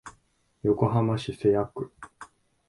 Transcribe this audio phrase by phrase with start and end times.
[0.63, 1.91] 横浜市瀬谷区